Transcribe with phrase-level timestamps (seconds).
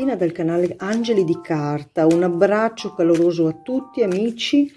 [0.00, 2.06] Cristina dal canale Angeli di Carta.
[2.06, 4.72] Un abbraccio caloroso a tutti amici.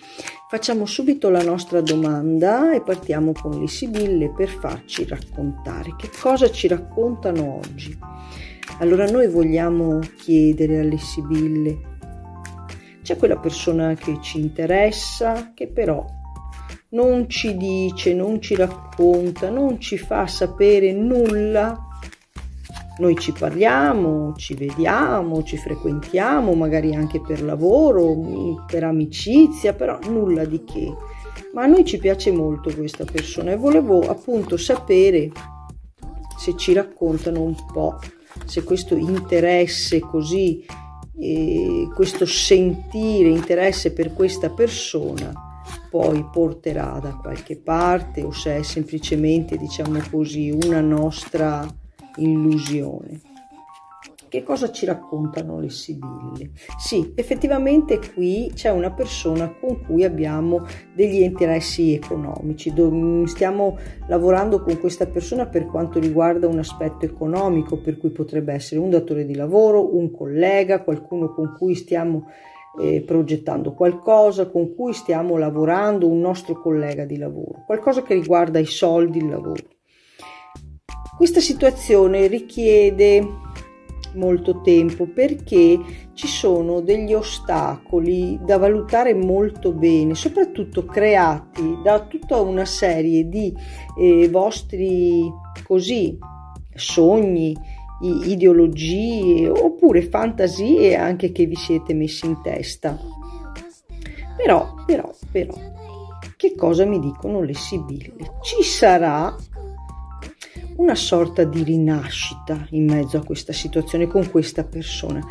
[0.50, 6.52] Facciamo subito la nostra domanda e partiamo con le Sibille per farci raccontare che cosa
[6.52, 7.98] ci raccontano oggi.
[8.80, 11.78] Allora noi vogliamo chiedere alle Sibille,
[13.02, 16.06] c'è quella persona che ci interessa, che però
[16.90, 21.88] non ci dice, non ci racconta, non ci fa sapere nulla
[22.98, 30.46] noi ci parliamo, ci vediamo, ci frequentiamo, magari anche per lavoro, per amicizia, però nulla
[30.46, 30.94] di che.
[31.54, 35.32] Ma a noi ci piace molto questa persona e volevo appunto sapere
[36.38, 38.00] se ci raccontano un po',
[38.46, 40.66] se questo interesse così,
[41.20, 45.52] eh, questo sentire interesse per questa persona
[45.90, 51.68] poi porterà da qualche parte o se è semplicemente, diciamo così, una nostra
[52.18, 53.22] illusione.
[54.34, 56.54] Che cosa ci raccontano le Sibille?
[56.80, 62.74] Sì, effettivamente qui c'è una persona con cui abbiamo degli interessi economici.
[63.26, 68.82] Stiamo lavorando con questa persona per quanto riguarda un aspetto economico, per cui potrebbe essere
[68.82, 72.26] un datore di lavoro, un collega, qualcuno con cui stiamo
[72.80, 78.58] eh, progettando qualcosa, con cui stiamo lavorando, un nostro collega di lavoro, qualcosa che riguarda
[78.58, 79.64] i soldi, il lavoro.
[81.16, 83.42] Questa situazione richiede
[84.16, 85.80] molto tempo perché
[86.14, 93.54] ci sono degli ostacoli da valutare molto bene, soprattutto creati da tutta una serie di
[93.98, 95.32] eh, vostri
[95.64, 96.18] così
[96.76, 97.56] sogni,
[98.02, 103.00] ideologie oppure fantasie anche che vi siete messi in testa.
[104.36, 105.54] Però, però, però,
[106.36, 108.14] che cosa mi dicono le Sibille?
[108.42, 109.34] Ci sarà
[110.78, 115.26] una sorta di rinascita in mezzo a questa situazione con questa persona,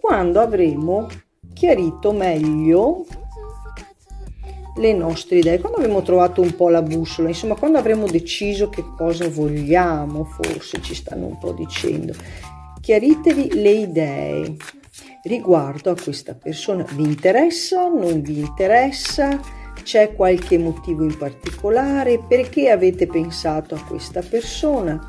[0.00, 1.08] quando avremo
[1.52, 3.06] chiarito meglio
[4.76, 8.84] le nostre idee, quando avremo trovato un po' la bussola, insomma, quando avremo deciso che
[8.96, 12.12] cosa vogliamo, forse ci stanno un po' dicendo.
[12.80, 14.56] Chiaritevi le idee
[15.22, 16.84] riguardo a questa persona.
[16.92, 17.88] Vi interessa?
[17.88, 19.40] Non vi interessa?
[19.84, 22.18] C'è qualche motivo in particolare?
[22.18, 25.06] Perché avete pensato a questa persona?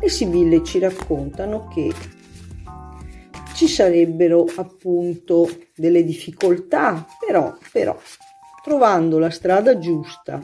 [0.00, 1.92] Le Sibille ci raccontano che
[3.54, 7.98] ci sarebbero appunto delle difficoltà, però, però
[8.64, 10.42] trovando la strada giusta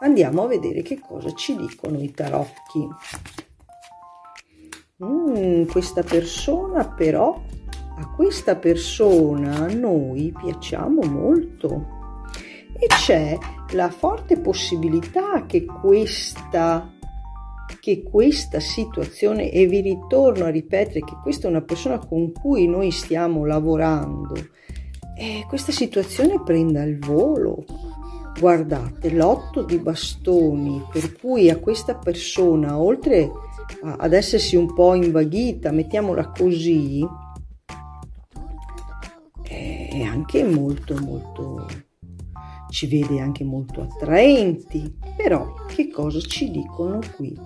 [0.00, 2.88] andiamo a vedere che cosa ci dicono i tarocchi.
[5.04, 7.40] Mm, questa persona però,
[7.98, 11.98] a questa persona noi piacciamo molto
[12.80, 13.36] e c'è
[13.72, 16.90] la forte possibilità che questa
[17.78, 22.66] che questa situazione e vi ritorno a ripetere che questa è una persona con cui
[22.66, 24.34] noi stiamo lavorando
[25.16, 27.64] e questa situazione prenda il volo.
[28.38, 33.30] Guardate l'otto di bastoni per cui a questa persona oltre
[33.82, 37.06] ad essersi un po' invaghita mettiamola così
[39.42, 41.66] è anche molto molto
[42.70, 47.36] ci vede anche molto attraenti, però che cosa ci dicono qui?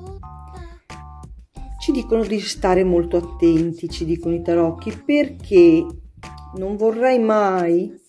[1.80, 5.84] Ci dicono di stare molto attenti, ci dicono i tarocchi, perché
[6.56, 8.00] non vorrei mai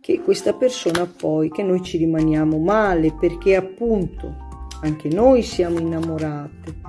[0.00, 4.44] che questa persona poi, che noi ci rimaniamo male, perché appunto
[4.82, 6.84] anche noi siamo innamorate.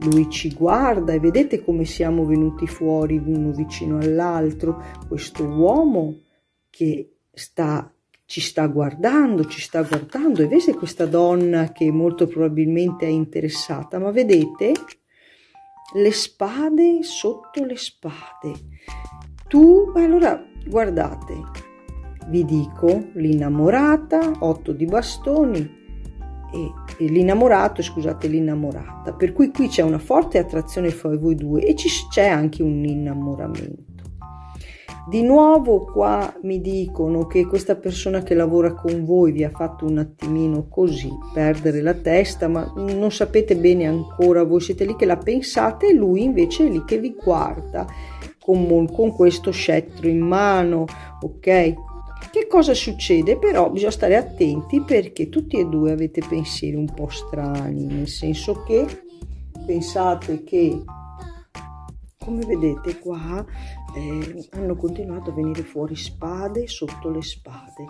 [0.00, 6.20] Lui ci guarda e vedete come siamo venuti fuori uno vicino all'altro, questo uomo
[6.70, 7.90] che sta
[8.26, 13.98] ci sta guardando, ci sta guardando e vede questa donna che molto probabilmente è interessata,
[13.98, 14.72] ma vedete
[15.94, 18.52] le spade sotto le spade.
[19.46, 21.34] Tu, allora guardate,
[22.26, 25.58] vi dico l'innamorata, otto di bastoni
[26.52, 29.12] e, e l'innamorato, scusate, l'innamorata.
[29.12, 32.84] Per cui qui c'è una forte attrazione fra voi due e ci, c'è anche un
[32.84, 33.95] innamoramento.
[35.08, 39.84] Di nuovo qua mi dicono che questa persona che lavora con voi vi ha fatto
[39.86, 45.06] un attimino così perdere la testa, ma non sapete bene ancora, voi siete lì che
[45.06, 47.86] la pensate e lui invece è lì che vi guarda
[48.40, 50.86] con, con questo scettro in mano,
[51.20, 51.74] ok?
[52.32, 53.38] Che cosa succede?
[53.38, 58.64] Però bisogna stare attenti perché tutti e due avete pensieri un po' strani, nel senso
[58.64, 58.84] che
[59.64, 60.82] pensate che
[62.26, 63.46] come vedete qua
[63.94, 67.86] eh, hanno continuato a venire fuori spade sotto le spade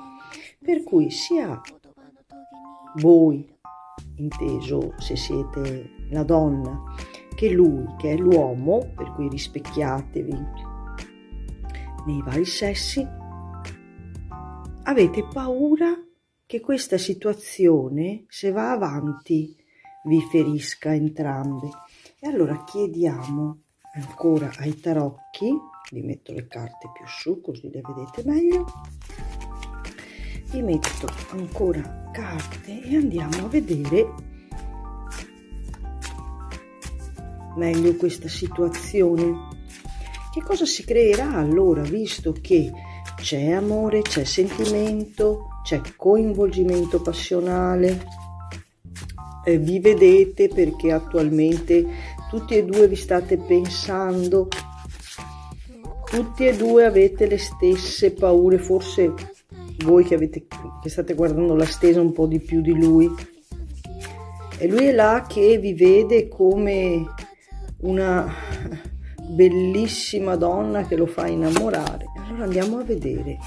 [0.62, 1.59] per cui sia
[2.97, 3.49] voi
[4.17, 6.83] inteso se siete la donna
[7.35, 10.35] che lui, che è l'uomo, per cui rispecchiatevi
[12.06, 13.06] nei vari sessi,
[14.85, 15.94] avete paura
[16.47, 19.55] che questa situazione, se va avanti,
[20.05, 21.69] vi ferisca entrambe.
[22.19, 23.65] E allora chiediamo
[23.96, 25.50] ancora ai tarocchi,
[25.93, 28.64] vi metto le carte più su così le vedete meglio,
[30.50, 34.14] vi metto ancora carte e andiamo a vedere
[37.56, 39.54] meglio questa situazione.
[40.32, 42.70] Che cosa si creerà allora, visto che
[43.16, 48.25] c'è amore, c'è sentimento, c'è coinvolgimento passionale?
[49.48, 51.87] Eh, vi vedete perché attualmente
[52.28, 54.48] tutti e due vi state pensando,
[56.04, 59.14] tutti e due avete le stesse paure, forse
[59.84, 60.46] voi che, avete,
[60.82, 63.08] che state guardando la stesa un po' di più di lui.
[64.58, 67.04] E lui è là che vi vede come
[67.82, 68.28] una
[69.28, 72.06] bellissima donna che lo fa innamorare.
[72.26, 73.38] Allora andiamo a vedere.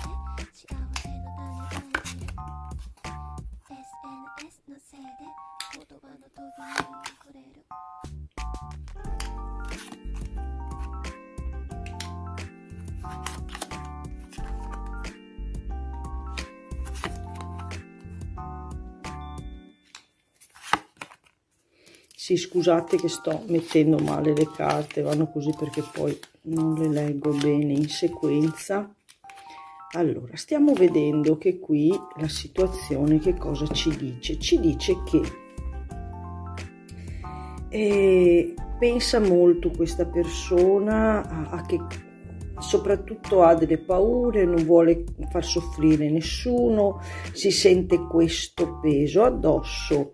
[22.29, 27.31] Sì, scusate che sto mettendo male le carte, vanno così perché poi non le leggo
[27.31, 28.87] bene in sequenza.
[29.93, 34.37] Allora, stiamo vedendo che qui la situazione che cosa ci dice?
[34.37, 35.21] Ci dice che
[37.69, 41.79] eh, pensa molto questa persona a, a che
[42.59, 50.13] soprattutto ha delle paure, non vuole far soffrire nessuno, si sente questo peso addosso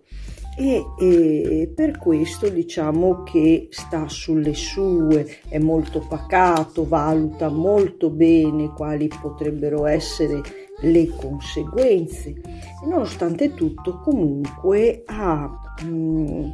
[0.56, 8.72] e, e, per questo diciamo che sta sulle sue, è molto pacato, valuta molto bene
[8.72, 10.40] quali potrebbero essere
[10.80, 12.30] le conseguenze.
[12.30, 16.50] E nonostante tutto comunque ha mh, mm,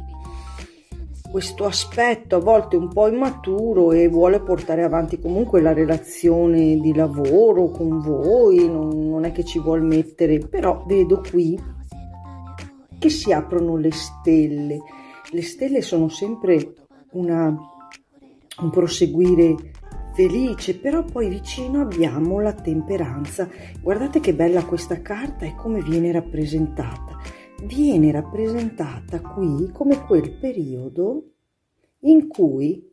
[1.31, 6.93] questo aspetto a volte un po' immaturo e vuole portare avanti comunque la relazione di
[6.93, 11.57] lavoro con voi, non, non è che ci vuol mettere, però vedo qui
[13.03, 14.81] che si aprono le stelle.
[15.29, 16.73] Le stelle sono sempre
[17.11, 19.73] una, un proseguire
[20.13, 23.49] felice, però poi vicino abbiamo la temperanza.
[23.81, 27.17] Guardate che bella questa carta e come viene rappresentata.
[27.65, 31.31] Viene rappresentata qui come quel periodo
[32.03, 32.89] in cui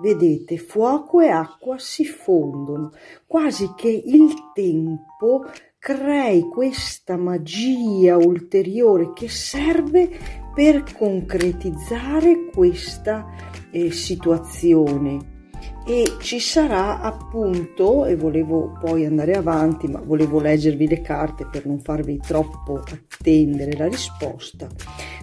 [0.00, 2.92] vedete fuoco e acqua si fondono,
[3.26, 5.42] quasi che il tempo
[5.80, 10.10] crei questa magia ulteriore che serve
[10.54, 13.26] per concretizzare questa
[13.70, 15.38] eh, situazione.
[15.86, 21.64] E ci sarà appunto e volevo poi andare avanti ma volevo leggervi le carte per
[21.64, 24.68] non farvi troppo attendere la risposta.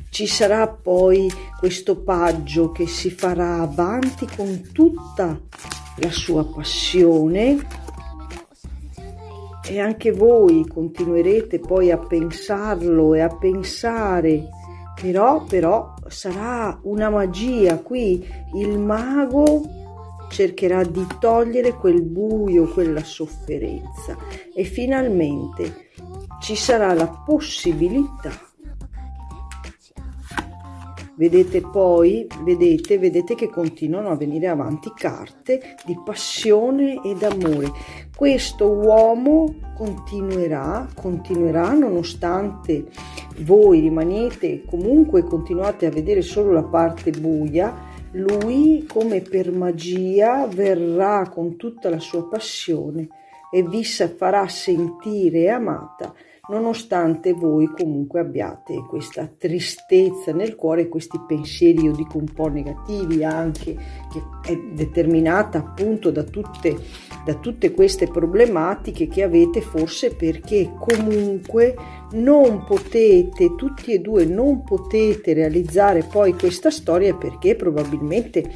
[0.10, 5.40] Ci sarà poi questo paggio che si farà avanti con tutta
[5.98, 7.86] la sua passione
[9.70, 14.48] e anche voi continuerete poi a pensarlo e a pensare,
[15.00, 17.78] però, però sarà una magia.
[17.80, 18.26] Qui,
[18.56, 19.62] il mago
[20.30, 24.16] cercherà di togliere quel buio, quella sofferenza.
[24.54, 25.90] E finalmente
[26.40, 28.47] ci sarà la possibilità
[31.18, 37.72] Vedete poi, vedete, vedete che continuano a venire avanti carte di passione ed amore.
[38.16, 42.86] Questo uomo continuerà, continuerà nonostante
[43.40, 47.76] voi rimaniete comunque continuate a vedere solo la parte buia,
[48.12, 53.08] lui come per magia verrà con tutta la sua passione
[53.52, 56.14] e vi farà sentire amata
[56.50, 63.24] nonostante voi comunque abbiate questa tristezza nel cuore, questi pensieri, io dico un po' negativi
[63.24, 63.76] anche,
[64.12, 66.76] che è determinata appunto da tutte,
[67.26, 71.76] da tutte queste problematiche che avete forse perché comunque
[72.12, 78.50] non potete, tutti e due non potete realizzare poi questa storia perché probabilmente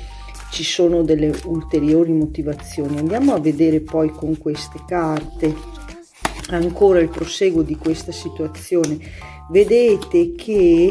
[0.52, 2.98] ci sono delle ulteriori motivazioni.
[2.98, 5.80] Andiamo a vedere poi con queste carte
[6.50, 8.98] ancora il proseguo di questa situazione,
[9.50, 10.90] vedete che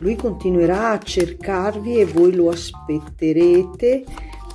[0.00, 4.04] lui continuerà a cercarvi e voi lo aspetterete.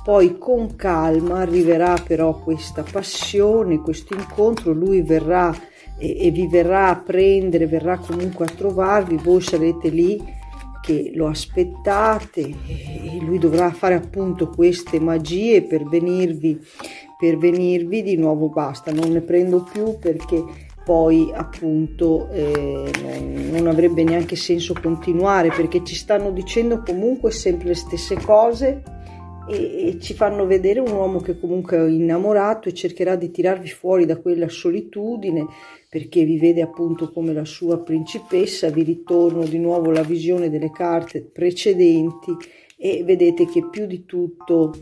[0.02, 5.52] Poi con calma arriverà però questa passione, questo incontro, lui verrà
[5.98, 10.34] e, e vi verrà a prendere, verrà comunque a trovarvi, voi sarete lì
[10.80, 16.60] che lo aspettate e lui dovrà fare appunto queste magie per venirvi,
[17.18, 20.44] per venirvi di nuovo basta, non ne prendo più perché
[20.84, 27.68] poi appunto eh, non, non avrebbe neanche senso continuare perché ci stanno dicendo comunque sempre
[27.68, 28.82] le stesse cose
[29.48, 33.68] e, e, ci fanno vedere un uomo che comunque è innamorato e cercherà di tirarvi
[33.68, 35.46] fuori da quella solitudine
[35.88, 40.70] perché vi vede appunto come la sua principessa, vi ritorno di nuovo la visione delle
[40.70, 42.36] carte precedenti
[42.76, 44.72] e vedete che più di tutto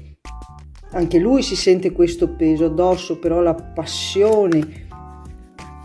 [0.94, 4.82] anche lui si sente questo peso addosso, però la passione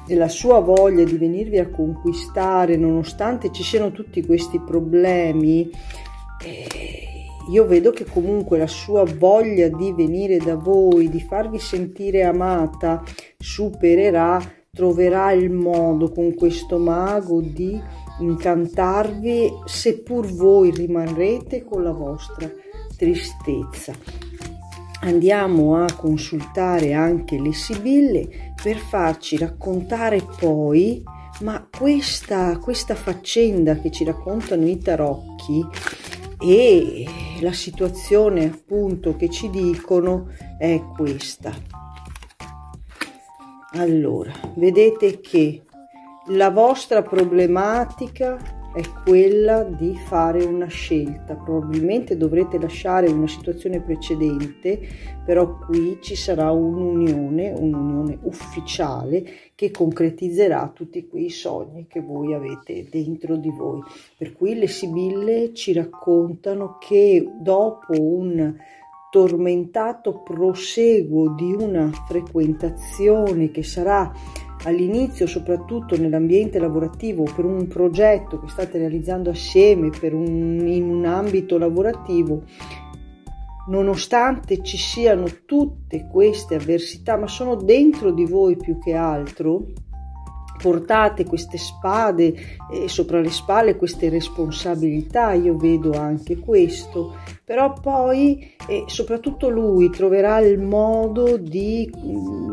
[0.07, 5.69] e la sua voglia di venirvi a conquistare, nonostante ci siano tutti questi problemi,
[6.43, 12.23] eh, io vedo che comunque la sua voglia di venire da voi, di farvi sentire
[12.23, 13.03] amata,
[13.37, 14.39] supererà,
[14.71, 17.81] troverà il modo con questo mago di
[18.19, 22.47] incantarvi, seppur voi rimarrete con la vostra
[22.95, 24.28] tristezza
[25.01, 31.03] andiamo a consultare anche le sibille per farci raccontare poi
[31.41, 35.65] ma questa, questa faccenda che ci raccontano i tarocchi
[36.41, 37.05] e
[37.41, 40.27] la situazione appunto che ci dicono
[40.57, 41.53] è questa.
[43.73, 45.63] Allora vedete che
[46.27, 51.35] la vostra problematica è quella di fare una scelta.
[51.35, 54.79] Probabilmente dovrete lasciare una situazione precedente,
[55.25, 59.23] però qui ci sarà un'unione, un'unione ufficiale
[59.55, 63.81] che concretizzerà tutti quei sogni che voi avete dentro di voi.
[64.17, 68.55] Per cui le Sibille ci raccontano che dopo un
[69.09, 74.11] tormentato proseguo di una frequentazione che sarà
[74.63, 81.57] all'inizio soprattutto nell'ambiente lavorativo per un progetto che state realizzando assieme un, in un ambito
[81.57, 82.43] lavorativo
[83.67, 89.67] nonostante ci siano tutte queste avversità ma sono dentro di voi più che altro
[90.61, 92.33] portate queste spade
[92.71, 99.89] eh, sopra le spalle, queste responsabilità, io vedo anche questo, però poi eh, soprattutto lui
[99.89, 101.89] troverà il modo di,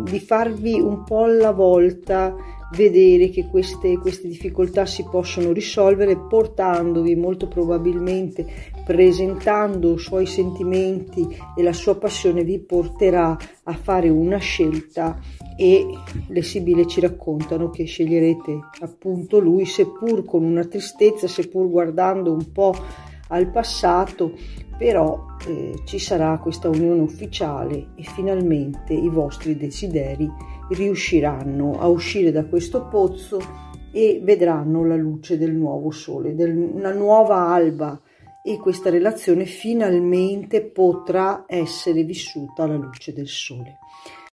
[0.05, 2.35] di farvi un po' alla volta
[2.73, 8.47] vedere che queste, queste difficoltà si possono risolvere portandovi molto probabilmente
[8.85, 15.19] presentando i suoi sentimenti e la sua passione vi porterà a fare una scelta
[15.57, 15.87] e
[16.29, 22.53] le sibille ci raccontano che sceglierete appunto lui seppur con una tristezza seppur guardando un
[22.53, 22.75] po'
[23.29, 24.35] al passato
[24.77, 30.31] però eh, ci sarà questa unione ufficiale e finalmente i vostri desideri
[30.71, 33.41] riusciranno a uscire da questo pozzo
[33.93, 37.99] e vedranno la luce del nuovo sole, del, una nuova alba
[38.43, 43.79] e questa relazione finalmente potrà essere vissuta alla luce del sole.